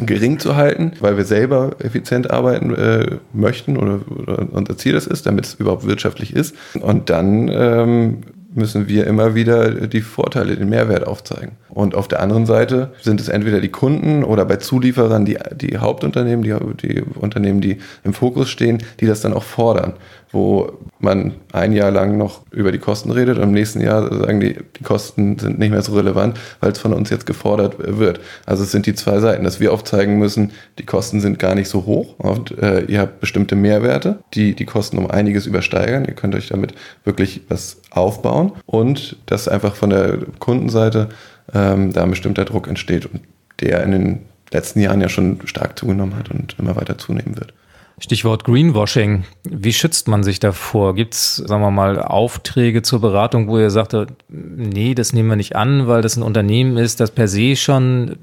gering 0.00 0.40
zu 0.40 0.56
halten, 0.56 0.92
weil 1.00 1.16
wir 1.16 1.24
selber 1.24 1.76
effizient 1.78 2.30
arbeiten 2.30 2.74
äh, 2.74 3.18
möchten 3.32 3.76
oder, 3.76 4.00
oder 4.10 4.46
unser 4.50 4.76
Ziel 4.76 4.92
das 4.92 5.06
ist, 5.06 5.24
damit 5.24 5.46
es 5.46 5.54
überhaupt 5.54 5.86
wirtschaftlich 5.86 6.34
ist. 6.34 6.54
Und 6.80 7.10
dann 7.10 7.48
ähm, 7.48 8.18
müssen 8.54 8.88
wir 8.88 9.06
immer 9.06 9.34
wieder 9.34 9.88
die 9.88 10.00
Vorteile, 10.00 10.56
den 10.56 10.68
Mehrwert 10.68 11.06
aufzeigen. 11.06 11.52
Und 11.68 11.94
auf 11.94 12.08
der 12.08 12.20
anderen 12.20 12.46
Seite 12.46 12.92
sind 13.02 13.20
es 13.20 13.28
entweder 13.28 13.60
die 13.60 13.70
Kunden 13.70 14.22
oder 14.22 14.44
bei 14.44 14.56
Zulieferern 14.56 15.24
die, 15.24 15.38
die 15.54 15.78
Hauptunternehmen, 15.78 16.42
die, 16.42 16.86
die 16.86 17.02
Unternehmen, 17.02 17.60
die 17.60 17.78
im 18.04 18.14
Fokus 18.14 18.48
stehen, 18.48 18.78
die 19.00 19.06
das 19.06 19.20
dann 19.20 19.34
auch 19.34 19.42
fordern 19.42 19.94
wo 20.34 20.72
man 20.98 21.34
ein 21.52 21.72
Jahr 21.72 21.90
lang 21.90 22.16
noch 22.16 22.40
über 22.50 22.72
die 22.72 22.78
Kosten 22.78 23.10
redet 23.10 23.38
und 23.38 23.44
im 23.44 23.52
nächsten 23.52 23.80
Jahr 23.80 24.12
sagen 24.12 24.40
die, 24.40 24.56
die 24.78 24.82
Kosten 24.82 25.38
sind 25.38 25.58
nicht 25.58 25.70
mehr 25.70 25.82
so 25.82 25.94
relevant, 25.94 26.38
weil 26.60 26.72
es 26.72 26.78
von 26.78 26.92
uns 26.92 27.10
jetzt 27.10 27.26
gefordert 27.26 27.76
wird. 27.78 28.20
Also 28.46 28.64
es 28.64 28.72
sind 28.72 28.86
die 28.86 28.94
zwei 28.94 29.20
Seiten, 29.20 29.44
dass 29.44 29.60
wir 29.60 29.72
aufzeigen 29.72 30.18
müssen, 30.18 30.52
die 30.78 30.86
Kosten 30.86 31.20
sind 31.20 31.38
gar 31.38 31.54
nicht 31.54 31.68
so 31.68 31.86
hoch 31.86 32.18
und 32.18 32.58
äh, 32.58 32.82
ihr 32.84 33.00
habt 33.00 33.20
bestimmte 33.20 33.54
Mehrwerte, 33.54 34.18
die 34.34 34.54
die 34.54 34.64
Kosten 34.64 34.98
um 34.98 35.10
einiges 35.10 35.46
übersteigern. 35.46 36.04
Ihr 36.04 36.14
könnt 36.14 36.34
euch 36.34 36.48
damit 36.48 36.74
wirklich 37.04 37.42
was 37.48 37.80
aufbauen 37.90 38.52
und 38.66 39.16
dass 39.26 39.48
einfach 39.48 39.76
von 39.76 39.90
der 39.90 40.18
Kundenseite 40.38 41.10
ähm, 41.52 41.92
da 41.92 42.02
ein 42.02 42.10
bestimmter 42.10 42.44
Druck 42.44 42.66
entsteht 42.66 43.06
und 43.06 43.22
der 43.60 43.82
in 43.84 43.92
den 43.92 44.18
letzten 44.52 44.80
Jahren 44.80 45.00
ja 45.00 45.08
schon 45.08 45.38
stark 45.44 45.78
zugenommen 45.78 46.16
hat 46.16 46.30
und 46.30 46.56
immer 46.58 46.76
weiter 46.76 46.98
zunehmen 46.98 47.36
wird. 47.36 47.52
Stichwort 47.98 48.44
Greenwashing. 48.44 49.24
Wie 49.44 49.72
schützt 49.72 50.08
man 50.08 50.24
sich 50.24 50.40
davor? 50.40 50.94
Gibt 50.94 51.14
es, 51.14 51.36
sagen 51.36 51.62
wir 51.62 51.70
mal, 51.70 52.00
Aufträge 52.00 52.82
zur 52.82 53.00
Beratung, 53.00 53.48
wo 53.48 53.58
ihr 53.58 53.70
sagt, 53.70 53.94
nee, 54.28 54.94
das 54.94 55.12
nehmen 55.12 55.28
wir 55.28 55.36
nicht 55.36 55.54
an, 55.54 55.86
weil 55.86 56.02
das 56.02 56.16
ein 56.16 56.22
Unternehmen 56.22 56.76
ist, 56.76 56.98
das 56.98 57.12
per 57.12 57.28
se 57.28 57.54
schon 57.54 58.16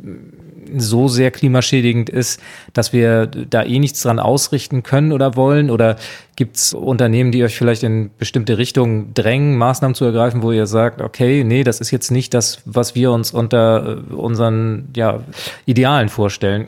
so 0.78 1.08
sehr 1.08 1.32
klimaschädigend 1.32 2.10
ist, 2.10 2.42
dass 2.74 2.94
wir 2.94 3.28
da 3.28 3.64
eh 3.64 3.80
nichts 3.80 4.02
dran 4.02 4.20
ausrichten 4.20 4.84
können 4.84 5.12
oder 5.12 5.36
wollen? 5.36 5.70
Oder 5.70 5.96
gibt 6.36 6.58
es 6.58 6.74
Unternehmen, 6.74 7.32
die 7.32 7.44
euch 7.44 7.58
vielleicht 7.58 7.84
in 7.84 8.12
bestimmte 8.18 8.58
Richtungen 8.58 9.14
drängen, 9.14 9.58
Maßnahmen 9.58 9.96
zu 9.96 10.06
ergreifen, 10.06 10.44
wo 10.44 10.52
ihr 10.52 10.68
sagt, 10.68 11.02
okay, 11.02 11.44
nee, 11.44 11.64
das 11.64 11.80
ist 11.80 11.92
jetzt 11.92 12.12
nicht 12.12 12.34
das, 12.34 12.62
was 12.66 12.96
wir 12.96 13.12
uns 13.12 13.32
unter 13.32 14.04
unseren 14.12 14.90
ja, 14.96 15.22
Idealen 15.66 16.10
vorstellen? 16.10 16.68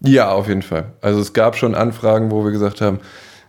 Ja, 0.00 0.30
auf 0.32 0.48
jeden 0.48 0.62
Fall. 0.62 0.92
Also 1.00 1.20
es 1.20 1.32
gab 1.32 1.56
schon 1.56 1.74
Anfragen, 1.74 2.30
wo 2.30 2.44
wir 2.44 2.50
gesagt 2.50 2.80
haben, 2.80 3.00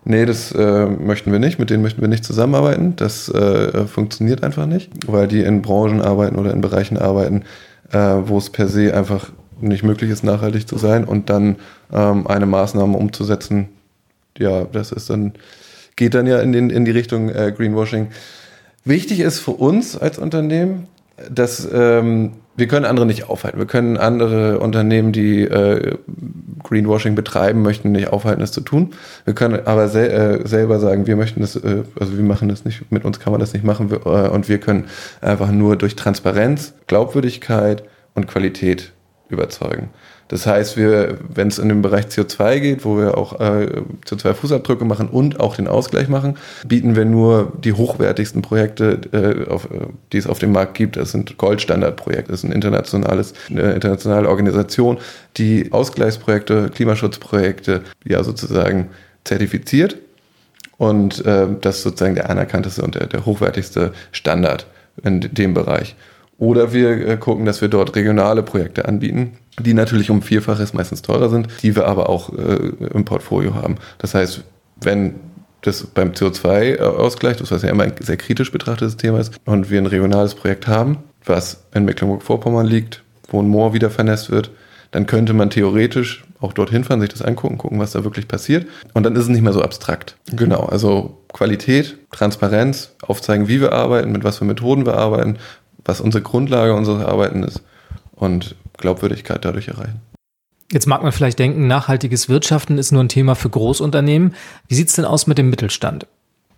nee, 0.05 0.25
das 0.25 0.51
äh, 0.51 0.85
möchten 0.85 1.31
wir 1.31 1.39
nicht, 1.39 1.59
mit 1.59 1.69
denen 1.69 1.83
möchten 1.83 2.01
wir 2.01 2.07
nicht 2.07 2.23
zusammenarbeiten. 2.23 2.95
Das 2.95 3.29
äh, 3.29 3.85
funktioniert 3.87 4.43
einfach 4.43 4.65
nicht, 4.65 4.91
weil 5.07 5.27
die 5.27 5.41
in 5.41 5.61
Branchen 5.61 6.01
arbeiten 6.01 6.35
oder 6.37 6.53
in 6.53 6.61
Bereichen 6.61 6.97
arbeiten, 6.97 7.43
äh, 7.91 7.97
wo 7.97 8.37
es 8.37 8.49
per 8.49 8.67
se 8.67 8.95
einfach 8.95 9.31
nicht 9.59 9.83
möglich 9.83 10.11
ist, 10.11 10.23
nachhaltig 10.23 10.67
zu 10.67 10.77
sein 10.77 11.05
und 11.05 11.29
dann 11.29 11.57
ähm, 11.91 12.27
eine 12.27 12.45
Maßnahme 12.45 12.97
umzusetzen. 12.97 13.69
Ja, 14.37 14.65
das 14.65 14.91
ist 14.91 15.09
dann 15.09 15.33
geht 15.95 16.13
dann 16.13 16.27
ja 16.27 16.39
in, 16.39 16.51
den, 16.51 16.69
in 16.69 16.85
die 16.85 16.91
Richtung 16.91 17.29
äh, 17.29 17.53
Greenwashing. 17.55 18.09
Wichtig 18.83 19.19
ist 19.21 19.39
für 19.39 19.51
uns 19.51 19.97
als 19.97 20.17
Unternehmen, 20.17 20.87
dass 21.29 21.67
ähm, 21.71 22.33
wir 22.57 22.67
können 22.67 22.85
andere 22.85 23.05
nicht 23.05 23.29
aufhalten. 23.29 23.57
Wir 23.57 23.65
können 23.65 23.97
andere 23.97 24.59
Unternehmen, 24.59 25.11
die 25.11 25.41
äh, 25.41 25.97
Greenwashing 26.63 27.15
betreiben 27.15 27.61
möchten, 27.61 27.91
nicht 27.91 28.09
aufhalten, 28.09 28.41
das 28.41 28.51
zu 28.51 28.61
tun. 28.61 28.93
Wir 29.25 29.33
können 29.33 29.59
aber 29.65 29.87
sel 29.87 30.09
äh, 30.09 30.47
selber 30.47 30.79
sagen, 30.79 31.05
wir 31.05 31.15
möchten 31.15 31.41
das, 31.41 31.55
äh, 31.57 31.83
also 31.99 32.17
wir 32.17 32.23
machen 32.23 32.47
das 32.47 32.65
nicht, 32.65 32.91
mit 32.91 33.03
uns 33.05 33.19
kann 33.19 33.31
man 33.31 33.39
das 33.39 33.53
nicht 33.53 33.65
machen 33.65 33.91
wir, 33.91 34.05
äh, 34.05 34.29
und 34.29 34.47
wir 34.47 34.59
können 34.59 34.85
einfach 35.21 35.51
nur 35.51 35.75
durch 35.75 35.95
Transparenz, 35.95 36.73
Glaubwürdigkeit 36.87 37.83
und 38.13 38.27
Qualität 38.27 38.93
überzeugen. 39.29 39.89
Das 40.27 40.47
heißt, 40.47 40.75
wir, 40.75 41.19
wenn 41.33 41.49
es 41.49 41.59
in 41.59 41.69
den 41.69 41.83
Bereich 41.83 42.05
CO2 42.05 42.59
geht, 42.59 42.85
wo 42.85 42.97
wir 42.97 43.15
auch 43.17 43.39
äh, 43.39 43.83
CO2-Fußabdrücke 44.05 44.83
machen 44.83 45.07
und 45.07 45.39
auch 45.39 45.55
den 45.55 45.67
Ausgleich 45.67 46.07
machen, 46.07 46.37
bieten 46.67 46.95
wir 46.95 47.05
nur 47.05 47.53
die 47.63 47.73
hochwertigsten 47.73 48.41
Projekte, 48.41 48.99
äh, 49.11 49.49
auf, 49.49 49.65
äh, 49.65 49.85
die 50.11 50.17
es 50.17 50.25
auf 50.25 50.39
dem 50.39 50.51
Markt 50.51 50.73
gibt. 50.73 50.97
Das 50.97 51.11
sind 51.11 51.37
Goldstandardprojekte, 51.37 52.31
das 52.31 52.43
ist 52.43 52.49
ein 52.49 52.51
internationales, 52.51 53.33
eine 53.51 53.73
internationale 53.73 54.27
Organisation, 54.27 54.97
die 55.37 55.71
Ausgleichsprojekte, 55.71 56.71
Klimaschutzprojekte 56.73 57.81
ja 58.03 58.23
sozusagen 58.23 58.89
zertifiziert. 59.25 59.97
Und 60.77 61.23
äh, 61.25 61.47
das 61.61 61.77
ist 61.77 61.83
sozusagen 61.83 62.15
der 62.15 62.31
anerkannteste 62.31 62.81
und 62.81 62.95
der, 62.95 63.05
der 63.05 63.25
hochwertigste 63.25 63.93
Standard 64.11 64.65
in 65.03 65.21
dem 65.21 65.53
Bereich. 65.53 65.95
Oder 66.37 66.73
wir 66.73 67.07
äh, 67.07 67.17
gucken, 67.17 67.45
dass 67.45 67.61
wir 67.61 67.69
dort 67.69 67.95
regionale 67.95 68.43
Projekte 68.43 68.85
anbieten, 68.85 69.37
die 69.59 69.73
natürlich 69.73 70.09
um 70.09 70.21
Vielfaches 70.21 70.73
meistens 70.73 71.01
teurer 71.01 71.29
sind, 71.29 71.47
die 71.63 71.75
wir 71.75 71.87
aber 71.87 72.09
auch 72.09 72.33
äh, 72.33 72.71
im 72.93 73.05
Portfolio 73.05 73.55
haben. 73.55 73.75
Das 73.99 74.13
heißt, 74.13 74.43
wenn 74.81 75.15
das 75.61 75.85
beim 75.87 76.11
CO2-Ausgleich, 76.11 77.37
das 77.37 77.51
was 77.51 77.63
ja 77.63 77.69
immer 77.69 77.83
ein 77.83 77.93
sehr 77.99 78.17
kritisch 78.17 78.51
betrachtetes 78.51 78.97
Thema 78.97 79.19
ist, 79.19 79.33
und 79.45 79.69
wir 79.69 79.79
ein 79.79 79.85
regionales 79.85 80.35
Projekt 80.35 80.67
haben, 80.67 80.97
was 81.25 81.63
in 81.73 81.85
Mecklenburg-Vorpommern 81.85 82.65
liegt, 82.65 83.03
wo 83.29 83.41
ein 83.41 83.47
Moor 83.47 83.73
wieder 83.73 83.89
vernässt 83.89 84.29
wird, 84.29 84.51
dann 84.91 85.07
könnte 85.07 85.33
man 85.33 85.49
theoretisch 85.49 86.23
auch 86.39 86.53
dorthin 86.53 86.83
fahren, 86.83 87.01
sich 87.01 87.09
das 87.09 87.21
angucken, 87.21 87.57
gucken, 87.57 87.79
was 87.79 87.91
da 87.91 88.03
wirklich 88.03 88.27
passiert. 88.27 88.67
Und 88.93 89.03
dann 89.03 89.15
ist 89.15 89.23
es 89.23 89.29
nicht 89.29 89.41
mehr 89.41 89.53
so 89.53 89.61
abstrakt. 89.61 90.15
Genau, 90.31 90.65
also 90.65 91.17
Qualität, 91.33 91.97
Transparenz, 92.11 92.91
aufzeigen, 93.01 93.47
wie 93.47 93.59
wir 93.59 93.73
arbeiten, 93.73 94.11
mit 94.11 94.23
was 94.23 94.37
für 94.37 94.45
Methoden 94.45 94.85
wir 94.85 94.95
arbeiten, 94.95 95.37
was 95.85 96.01
unsere 96.01 96.23
Grundlage 96.23 96.73
unseres 96.73 97.05
Arbeiten 97.05 97.43
ist 97.43 97.61
und 98.13 98.55
Glaubwürdigkeit 98.77 99.45
dadurch 99.45 99.67
erreichen. 99.69 100.01
Jetzt 100.71 100.87
mag 100.87 101.03
man 101.03 101.11
vielleicht 101.11 101.39
denken, 101.39 101.67
nachhaltiges 101.67 102.27
Wirtschaften 102.27 102.77
ist 102.77 102.91
nur 102.91 103.03
ein 103.03 103.09
Thema 103.09 103.35
für 103.35 103.49
Großunternehmen. 103.49 104.33
Wie 104.67 104.75
sieht 104.75 104.89
es 104.89 104.95
denn 104.95 105.05
aus 105.05 105.27
mit 105.27 105.37
dem 105.37 105.49
Mittelstand? 105.49 106.07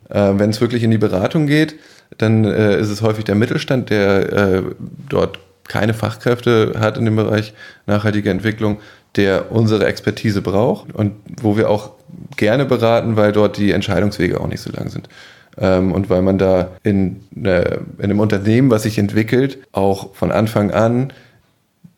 Äh, 0.10 0.34
Wenn 0.36 0.50
es 0.50 0.62
wirklich 0.62 0.84
in 0.84 0.92
die 0.92 0.98
Beratung 0.98 1.46
geht, 1.46 1.76
dann 2.18 2.46
äh, 2.46 2.80
ist 2.80 2.90
es 2.90 3.02
häufig 3.02 3.26
der 3.26 3.36
Mittelstand, 3.36 3.90
der 3.90 4.34
äh, 4.34 4.64
dort 5.10 5.40
keine 5.68 5.94
Fachkräfte 5.94 6.76
hat 6.80 6.98
in 6.98 7.04
dem 7.04 7.18
Bereich 7.18 7.54
nachhaltige 7.86 8.30
Entwicklung, 8.30 8.80
der 9.18 9.52
unsere 9.52 9.86
Expertise 9.86 10.42
braucht 10.42 10.94
und 10.94 11.14
wo 11.42 11.58
wir 11.58 11.70
auch 11.70 11.92
gerne 12.38 12.66
beraten, 12.66 13.18
weil 13.18 13.34
dort 13.34 13.58
die 13.58 13.72
Entscheidungswege 13.72 14.40
auch 14.40 14.48
nicht 14.48 14.62
so 14.62 14.72
lang 14.72 14.90
sind. 14.90 15.10
Ähm, 15.60 15.92
und 15.92 16.10
weil 16.10 16.22
man 16.22 16.38
da 16.38 16.72
in, 16.84 17.22
äh, 17.44 17.78
in 17.98 18.04
einem 18.04 18.20
Unternehmen, 18.20 18.70
was 18.70 18.84
sich 18.84 18.98
entwickelt, 18.98 19.60
auch 19.72 20.14
von 20.16 20.32
Anfang 20.32 20.72
an 20.72 21.14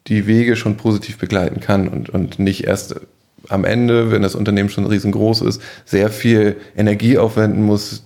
die 0.08 0.28
Wege 0.28 0.56
schon 0.56 0.78
positiv 0.78 1.18
begleiten 1.18 1.60
kann 1.60 1.88
und, 1.88 2.10
und 2.10 2.40
nicht 2.40 2.66
erst 2.66 2.96
am 3.48 3.66
Ende, 3.66 4.12
wenn 4.12 4.22
das 4.22 4.36
Unternehmen 4.36 4.70
schon 4.70 4.86
riesengroß 4.86 5.42
ist, 5.42 5.62
sehr 5.86 6.10
viel 6.10 6.58
Energie 6.76 7.18
aufwenden 7.18 7.64
muss, 7.64 8.06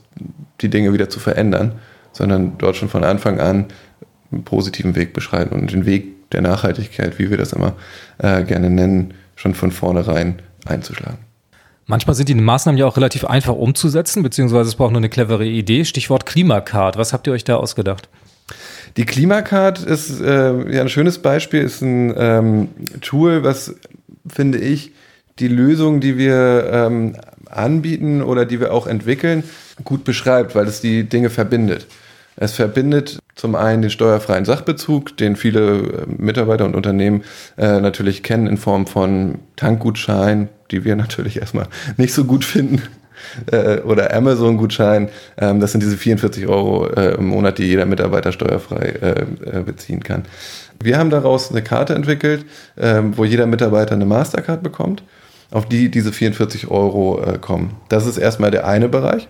die 0.61 0.69
Dinge 0.69 0.93
wieder 0.93 1.09
zu 1.09 1.19
verändern, 1.19 1.73
sondern 2.11 2.57
dort 2.57 2.75
schon 2.75 2.89
von 2.89 3.03
Anfang 3.03 3.39
an 3.39 3.65
einen 4.31 4.43
positiven 4.43 4.95
Weg 4.95 5.13
beschreiten 5.13 5.53
und 5.53 5.71
den 5.71 5.85
Weg 5.85 6.29
der 6.31 6.41
Nachhaltigkeit, 6.41 7.19
wie 7.19 7.29
wir 7.29 7.37
das 7.37 7.53
immer 7.53 7.73
äh, 8.17 8.43
gerne 8.43 8.69
nennen, 8.69 9.13
schon 9.35 9.53
von 9.53 9.71
vornherein 9.71 10.41
einzuschlagen. 10.65 11.32
Manchmal 11.85 12.15
sind 12.15 12.29
die 12.29 12.35
Maßnahmen 12.35 12.79
ja 12.79 12.85
auch 12.85 12.95
relativ 12.95 13.25
einfach 13.25 13.55
umzusetzen, 13.55 14.23
beziehungsweise 14.23 14.69
es 14.69 14.75
braucht 14.75 14.91
nur 14.91 14.99
eine 14.99 15.09
clevere 15.09 15.45
Idee. 15.45 15.83
Stichwort 15.83 16.25
Klimacard. 16.25 16.97
Was 16.97 17.13
habt 17.13 17.27
ihr 17.27 17.33
euch 17.33 17.43
da 17.43 17.57
ausgedacht? 17.57 18.07
Die 18.95 19.05
Klimacard 19.05 19.83
ist 19.83 20.21
äh, 20.21 20.71
ja 20.71 20.81
ein 20.81 20.89
schönes 20.89 21.19
Beispiel, 21.19 21.61
ist 21.61 21.81
ein 21.81 22.13
ähm, 22.15 22.69
Tool, 23.01 23.43
was 23.43 23.75
finde 24.27 24.59
ich 24.59 24.91
die 25.39 25.47
Lösung, 25.47 25.99
die 25.99 26.17
wir 26.17 26.69
ähm, 26.71 27.15
anbieten 27.49 28.21
oder 28.21 28.45
die 28.45 28.59
wir 28.59 28.73
auch 28.73 28.87
entwickeln, 28.87 29.43
gut 29.83 30.03
beschreibt, 30.03 30.55
weil 30.55 30.67
es 30.67 30.79
die 30.79 31.03
Dinge 31.03 31.29
verbindet. 31.29 31.87
Es 32.35 32.53
verbindet 32.53 33.19
zum 33.35 33.55
einen 33.55 33.81
den 33.81 33.91
steuerfreien 33.91 34.45
Sachbezug, 34.45 35.17
den 35.17 35.35
viele 35.35 35.77
äh, 35.77 36.05
Mitarbeiter 36.07 36.65
und 36.65 36.75
Unternehmen 36.75 37.23
äh, 37.57 37.79
natürlich 37.79 38.23
kennen 38.23 38.47
in 38.47 38.57
Form 38.57 38.87
von 38.87 39.39
Tankgutschein, 39.55 40.49
die 40.71 40.83
wir 40.83 40.95
natürlich 40.95 41.39
erstmal 41.39 41.67
nicht 41.97 42.13
so 42.13 42.25
gut 42.25 42.45
finden, 42.45 42.81
äh, 43.51 43.79
oder 43.81 44.13
Amazon-Gutschein. 44.13 45.09
Ähm, 45.37 45.59
das 45.59 45.71
sind 45.71 45.81
diese 45.81 45.97
44 45.97 46.47
Euro 46.47 46.87
äh, 46.87 47.15
im 47.15 47.27
Monat, 47.27 47.57
die 47.57 47.65
jeder 47.65 47.85
Mitarbeiter 47.85 48.31
steuerfrei 48.31 48.89
äh, 49.01 49.25
äh, 49.59 49.63
beziehen 49.63 50.03
kann. 50.03 50.23
Wir 50.81 50.97
haben 50.97 51.09
daraus 51.09 51.51
eine 51.51 51.61
Karte 51.61 51.95
entwickelt, 51.95 52.45
ähm, 52.77 53.17
wo 53.17 53.25
jeder 53.25 53.45
Mitarbeiter 53.45 53.93
eine 53.93 54.05
Mastercard 54.05 54.63
bekommt, 54.63 55.03
auf 55.51 55.65
die 55.65 55.89
diese 55.89 56.11
44 56.11 56.69
Euro 56.69 57.21
kommen. 57.39 57.77
Das 57.87 58.07
ist 58.07 58.17
erstmal 58.17 58.51
der 58.51 58.67
eine 58.67 58.89
Bereich. 58.89 59.27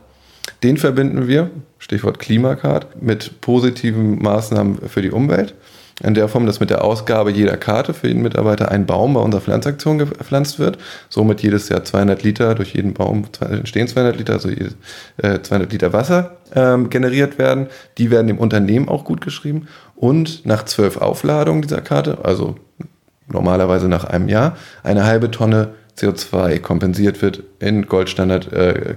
Den 0.61 0.77
verbinden 0.77 1.27
wir, 1.27 1.51
Stichwort 1.77 2.19
Klimacard, 2.19 3.01
mit 3.01 3.41
positiven 3.41 4.21
Maßnahmen 4.21 4.77
für 4.87 5.01
die 5.01 5.11
Umwelt 5.11 5.55
in 6.01 6.15
der 6.15 6.27
Form, 6.27 6.45
dass 6.45 6.59
mit 6.59 6.69
der 6.69 6.83
Ausgabe 6.83 7.31
jeder 7.31 7.55
Karte 7.57 7.93
für 7.93 8.07
jeden 8.07 8.23
Mitarbeiter 8.23 8.71
ein 8.71 8.85
Baum 8.85 9.13
bei 9.13 9.19
unserer 9.19 9.41
Pflanzaktion 9.41 9.99
gepflanzt 9.99 10.57
wird. 10.57 10.77
Somit 11.09 11.41
jedes 11.43 11.69
Jahr 11.69 11.83
200 11.83 12.23
Liter, 12.23 12.55
durch 12.55 12.73
jeden 12.73 12.93
Baum 12.93 13.25
entstehen 13.39 13.87
200 13.87 14.17
Liter, 14.17 14.33
also 14.33 14.49
jedes, 14.49 14.75
äh, 15.17 15.41
200 15.41 15.71
Liter 15.71 15.93
Wasser 15.93 16.37
ähm, 16.55 16.89
generiert 16.89 17.37
werden. 17.37 17.67
Die 17.97 18.09
werden 18.09 18.27
dem 18.27 18.39
Unternehmen 18.39 18.89
auch 18.89 19.05
gut 19.05 19.21
geschrieben. 19.21 19.67
Und 19.95 20.45
nach 20.45 20.65
zwölf 20.65 20.97
Aufladungen 20.97 21.61
dieser 21.61 21.81
Karte, 21.81 22.19
also 22.23 22.55
normalerweise 23.27 23.87
nach 23.87 24.03
einem 24.03 24.29
Jahr, 24.29 24.57
eine 24.83 25.05
halbe 25.05 25.29
Tonne 25.31 25.69
CO2 25.97 26.59
kompensiert 26.59 27.21
wird 27.21 27.43
in 27.59 27.85
Goldstandard 27.85 28.51
äh. 28.51 28.95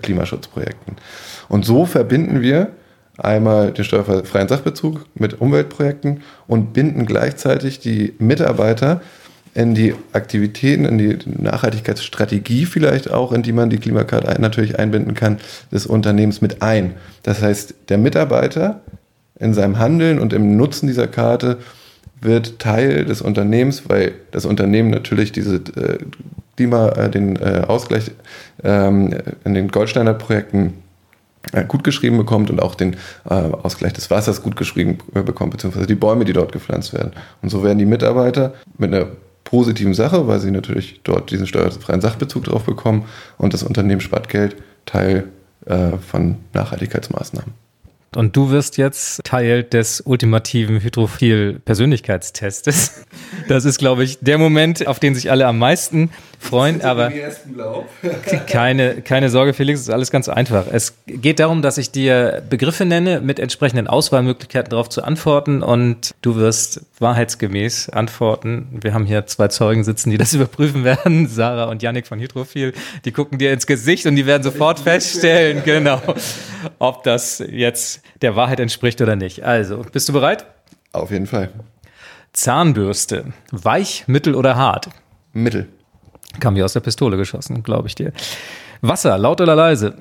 Und 1.48 1.64
so 1.64 1.84
verbinden 1.84 2.40
wir 2.40 2.70
einmal 3.18 3.72
den 3.72 3.84
steuerfreien 3.84 4.48
Sachbezug 4.48 5.06
mit 5.14 5.40
Umweltprojekten 5.40 6.22
und 6.46 6.72
binden 6.72 7.06
gleichzeitig 7.06 7.80
die 7.80 8.14
Mitarbeiter 8.18 9.00
in 9.54 9.74
die 9.74 9.94
Aktivitäten, 10.12 10.84
in 10.84 10.98
die 10.98 11.18
Nachhaltigkeitsstrategie 11.24 12.66
vielleicht 12.66 13.10
auch, 13.10 13.32
in 13.32 13.42
die 13.42 13.52
man 13.52 13.70
die 13.70 13.78
Klimakarte 13.78 14.40
natürlich 14.40 14.78
einbinden 14.78 15.14
kann, 15.14 15.38
des 15.72 15.86
Unternehmens 15.86 16.42
mit 16.42 16.60
ein. 16.60 16.94
Das 17.22 17.40
heißt, 17.40 17.74
der 17.88 17.96
Mitarbeiter 17.96 18.80
in 19.38 19.54
seinem 19.54 19.78
Handeln 19.78 20.18
und 20.18 20.34
im 20.34 20.58
Nutzen 20.58 20.86
dieser 20.86 21.06
Karte 21.06 21.58
wird 22.20 22.58
Teil 22.58 23.06
des 23.06 23.22
Unternehmens, 23.22 23.88
weil 23.88 24.12
das 24.30 24.44
Unternehmen 24.44 24.90
natürlich 24.90 25.32
diese 25.32 25.56
äh, 25.56 25.98
Klima, 26.56 26.88
äh, 26.90 27.10
den 27.10 27.36
äh, 27.36 27.64
Ausgleich 27.66 28.10
ähm, 28.64 29.14
in 29.44 29.54
den 29.54 29.68
Goldstandard-Projekten 29.68 30.74
äh, 31.52 31.64
gut 31.64 31.84
geschrieben 31.84 32.16
bekommt 32.16 32.50
und 32.50 32.60
auch 32.60 32.74
den 32.74 32.96
Ausgleich 33.24 33.92
des 33.92 34.10
Wassers 34.10 34.42
gut 34.42 34.56
geschrieben 34.56 34.98
bekommt, 35.12 35.52
beziehungsweise 35.52 35.86
die 35.86 35.94
Bäume, 35.94 36.24
die 36.24 36.32
dort 36.32 36.52
gepflanzt 36.52 36.92
werden. 36.92 37.12
Und 37.42 37.50
so 37.50 37.62
werden 37.62 37.78
die 37.78 37.86
Mitarbeiter 37.86 38.54
mit 38.78 38.92
einer 38.92 39.06
positiven 39.44 39.94
Sache, 39.94 40.26
weil 40.26 40.40
sie 40.40 40.50
natürlich 40.50 41.00
dort 41.04 41.30
diesen 41.30 41.46
steuerfreien 41.46 42.00
Sachbezug 42.00 42.44
drauf 42.44 42.64
bekommen 42.64 43.04
und 43.38 43.54
das 43.54 43.62
Unternehmen 43.62 44.00
spart 44.00 44.28
Geld, 44.28 44.56
Teil 44.86 45.28
von 45.64 46.36
Nachhaltigkeitsmaßnahmen. 46.52 47.52
Und 48.16 48.34
du 48.34 48.50
wirst 48.50 48.78
jetzt 48.78 49.22
Teil 49.24 49.62
des 49.62 50.00
ultimativen 50.00 50.80
Hydrophil-Persönlichkeitstestes. 50.80 53.04
Das 53.48 53.66
ist, 53.66 53.78
glaube 53.78 54.04
ich, 54.04 54.18
der 54.20 54.38
Moment, 54.38 54.86
auf 54.86 54.98
den 54.98 55.14
sich 55.14 55.30
alle 55.30 55.46
am 55.46 55.58
meisten 55.58 56.08
freuen. 56.46 56.82
Aber 56.82 57.12
keine, 58.46 59.02
keine 59.02 59.28
Sorge, 59.28 59.52
Felix, 59.52 59.80
es 59.80 59.88
ist 59.88 59.92
alles 59.92 60.10
ganz 60.10 60.28
einfach. 60.28 60.66
Es 60.70 60.94
geht 61.06 61.40
darum, 61.40 61.62
dass 61.62 61.78
ich 61.78 61.90
dir 61.90 62.42
Begriffe 62.48 62.84
nenne 62.84 63.20
mit 63.20 63.38
entsprechenden 63.38 63.86
Auswahlmöglichkeiten 63.86 64.70
darauf 64.70 64.88
zu 64.88 65.02
antworten 65.02 65.62
und 65.62 66.14
du 66.22 66.36
wirst 66.36 66.82
wahrheitsgemäß 66.98 67.90
antworten. 67.90 68.78
Wir 68.80 68.94
haben 68.94 69.04
hier 69.04 69.26
zwei 69.26 69.48
Zeugen 69.48 69.84
sitzen, 69.84 70.10
die 70.10 70.18
das 70.18 70.34
überprüfen 70.34 70.84
werden, 70.84 71.28
Sarah 71.28 71.64
und 71.64 71.82
Yannick 71.82 72.06
von 72.06 72.18
Hydrophil. 72.18 72.72
Die 73.04 73.12
gucken 73.12 73.38
dir 73.38 73.52
ins 73.52 73.66
Gesicht 73.66 74.06
und 74.06 74.16
die 74.16 74.26
werden 74.26 74.42
sofort 74.42 74.80
feststellen, 74.80 75.62
genau, 75.64 76.00
ob 76.78 77.02
das 77.02 77.42
jetzt 77.46 78.02
der 78.22 78.36
Wahrheit 78.36 78.60
entspricht 78.60 79.00
oder 79.00 79.16
nicht. 79.16 79.44
Also, 79.44 79.84
bist 79.92 80.08
du 80.08 80.12
bereit? 80.12 80.46
Auf 80.92 81.10
jeden 81.10 81.26
Fall. 81.26 81.50
Zahnbürste, 82.32 83.32
weich, 83.50 84.04
mittel 84.06 84.34
oder 84.34 84.56
hart? 84.56 84.90
Mittel. 85.32 85.68
Kam 86.40 86.54
wie 86.56 86.62
aus 86.62 86.72
der 86.72 86.80
Pistole 86.80 87.16
geschossen, 87.16 87.62
glaube 87.62 87.88
ich 87.88 87.94
dir. 87.94 88.12
Wasser, 88.80 89.16
laut 89.18 89.40
oder 89.40 89.54
leise? 89.54 89.94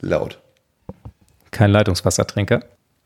Laut. 0.00 0.38
kein 1.50 1.70
Leitungswassertrinker. 1.70 2.60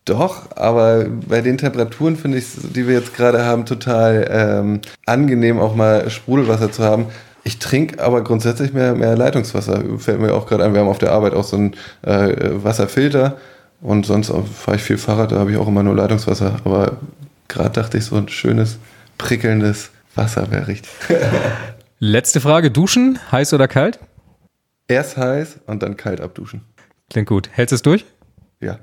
Doch, 0.06 0.56
aber 0.56 1.06
bei 1.28 1.40
den 1.40 1.58
Temperaturen 1.58 2.16
finde 2.16 2.38
ich, 2.38 2.46
die 2.54 2.86
wir 2.86 2.94
jetzt 2.94 3.14
gerade 3.14 3.44
haben, 3.44 3.66
total 3.66 4.26
ähm, 4.30 4.80
angenehm, 5.04 5.58
auch 5.58 5.74
mal 5.74 6.08
Sprudelwasser 6.08 6.70
zu 6.70 6.84
haben. 6.84 7.06
Ich 7.42 7.58
trinke 7.58 8.02
aber 8.02 8.22
grundsätzlich 8.22 8.72
mehr, 8.72 8.94
mehr 8.94 9.16
Leitungswasser. 9.16 9.82
Fällt 9.98 10.20
mir 10.20 10.32
auch 10.32 10.46
gerade 10.46 10.64
ein, 10.64 10.74
wir 10.74 10.80
haben 10.80 10.88
auf 10.88 10.98
der 10.98 11.10
Arbeit 11.10 11.34
auch 11.34 11.42
so 11.42 11.56
einen 11.56 11.74
äh, 12.02 12.62
Wasserfilter 12.62 13.36
und 13.80 14.06
sonst 14.06 14.32
fahre 14.54 14.76
ich 14.76 14.82
viel 14.82 14.96
Fahrrad, 14.96 15.32
da 15.32 15.38
habe 15.40 15.50
ich 15.50 15.56
auch 15.56 15.68
immer 15.68 15.82
nur 15.82 15.96
Leitungswasser. 15.96 16.56
Aber 16.64 16.98
gerade 17.48 17.70
dachte 17.70 17.98
ich, 17.98 18.04
so 18.04 18.16
ein 18.16 18.28
schönes, 18.28 18.78
prickelndes 19.18 19.90
Wasser 20.14 20.50
wäre 20.52 20.68
richtig. 20.68 20.90
Letzte 21.98 22.40
Frage: 22.40 22.70
Duschen, 22.70 23.18
heiß 23.32 23.54
oder 23.54 23.68
kalt? 23.68 24.00
Erst 24.86 25.16
heiß 25.16 25.60
und 25.66 25.82
dann 25.82 25.96
kalt 25.96 26.20
abduschen. 26.20 26.60
Klingt 27.10 27.28
gut. 27.28 27.48
Hältst 27.52 27.72
du 27.72 27.76
es 27.76 27.82
durch? 27.82 28.04
Ja. 28.60 28.78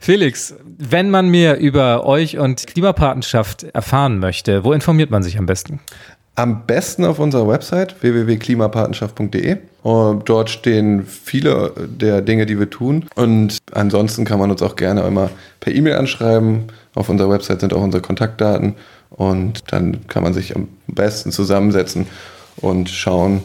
Felix, 0.00 0.54
wenn 0.64 1.10
man 1.10 1.28
mehr 1.28 1.58
über 1.58 2.06
euch 2.06 2.38
und 2.38 2.66
Klimapatenschaft 2.66 3.64
erfahren 3.64 4.18
möchte, 4.18 4.64
wo 4.64 4.72
informiert 4.72 5.10
man 5.10 5.22
sich 5.22 5.36
am 5.38 5.46
besten? 5.46 5.80
Am 6.34 6.64
besten 6.66 7.04
auf 7.04 7.18
unserer 7.18 7.46
Website 7.46 8.00
www.klimapatenschaft.de. 8.00 9.58
Dort 9.82 10.48
stehen 10.48 11.04
viele 11.04 11.74
der 11.86 12.22
Dinge, 12.22 12.46
die 12.46 12.58
wir 12.58 12.70
tun. 12.70 13.04
Und 13.14 13.58
ansonsten 13.72 14.24
kann 14.24 14.38
man 14.38 14.50
uns 14.50 14.62
auch 14.62 14.76
gerne 14.76 15.02
immer 15.02 15.28
per 15.60 15.74
E-Mail 15.74 15.96
anschreiben. 15.96 16.68
Auf 16.94 17.10
unserer 17.10 17.28
Website 17.28 17.60
sind 17.60 17.74
auch 17.74 17.82
unsere 17.82 18.02
Kontaktdaten. 18.02 18.76
Und 19.16 19.72
dann 19.72 20.06
kann 20.08 20.22
man 20.22 20.34
sich 20.34 20.56
am 20.56 20.68
besten 20.86 21.32
zusammensetzen 21.32 22.06
und 22.56 22.90
schauen, 22.90 23.42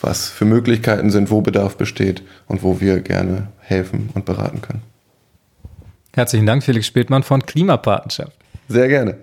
was 0.00 0.28
für 0.28 0.44
Möglichkeiten 0.44 1.10
sind, 1.10 1.30
wo 1.30 1.40
Bedarf 1.40 1.76
besteht 1.76 2.22
und 2.48 2.62
wo 2.62 2.80
wir 2.80 3.00
gerne 3.00 3.48
helfen 3.60 4.10
und 4.14 4.24
beraten 4.24 4.60
können. 4.60 4.82
Herzlichen 6.14 6.46
Dank, 6.46 6.62
Felix 6.62 6.86
Spätmann 6.86 7.22
von 7.22 7.44
Klimapatenschaft. 7.44 8.32
Sehr 8.68 8.88
gerne. 8.88 9.16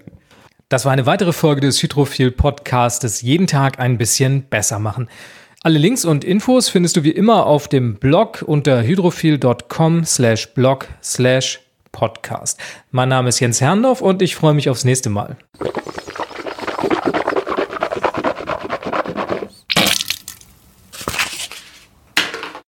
Das 0.69 0.85
war 0.85 0.91
eine 0.91 1.05
weitere 1.05 1.33
Folge 1.33 1.61
des 1.61 1.81
Hydrophil 1.81 2.31
Podcastes 2.31 3.21
Jeden 3.21 3.47
Tag 3.47 3.79
ein 3.79 3.97
bisschen 3.97 4.43
besser 4.43 4.79
machen. 4.79 5.07
Alle 5.61 5.79
Links 5.79 6.03
und 6.03 6.23
Infos 6.23 6.69
findest 6.69 6.97
du 6.97 7.03
wie 7.03 7.11
immer 7.11 7.45
auf 7.45 7.67
dem 7.67 7.95
Blog 7.95 8.43
unter 8.45 8.81
hydrophil.com 8.81 10.03
slash 10.03 10.53
blog 10.53 10.87
slash 11.01 11.61
podcast. 11.93 12.59
Mein 12.91 13.07
Name 13.07 13.29
ist 13.29 13.39
Jens 13.39 13.61
Herrndorf 13.61 14.01
und 14.01 14.21
ich 14.21 14.35
freue 14.35 14.53
mich 14.53 14.69
aufs 14.69 14.83
nächste 14.83 15.09
Mal. 15.09 15.37